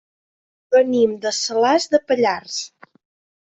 [0.75, 2.61] Venim de Salàs de Pallars.